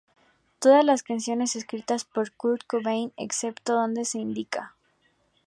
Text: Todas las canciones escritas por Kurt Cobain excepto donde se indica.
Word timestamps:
Todas 0.57 0.83
las 0.83 1.03
canciones 1.03 1.55
escritas 1.55 2.05
por 2.05 2.31
Kurt 2.31 2.63
Cobain 2.65 3.13
excepto 3.17 3.73
donde 3.73 4.03
se 4.03 4.17
indica. 4.17 4.73